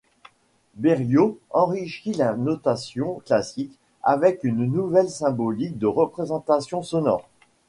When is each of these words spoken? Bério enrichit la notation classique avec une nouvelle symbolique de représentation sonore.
Bério 0.73 1.37
enrichit 1.51 2.13
la 2.13 2.35
notation 2.35 3.21
classique 3.23 3.77
avec 4.01 4.43
une 4.43 4.65
nouvelle 4.65 5.11
symbolique 5.11 5.77
de 5.77 5.85
représentation 5.85 6.81
sonore. 6.81 7.29